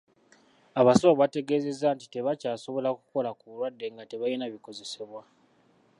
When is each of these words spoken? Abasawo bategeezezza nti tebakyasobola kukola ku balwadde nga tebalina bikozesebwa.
Abasawo 0.79 1.13
bategeezezza 1.21 1.87
nti 1.95 2.05
tebakyasobola 2.13 2.89
kukola 2.99 3.29
ku 3.37 3.43
balwadde 3.49 3.85
nga 3.93 4.03
tebalina 4.09 4.45
bikozesebwa. 4.53 5.21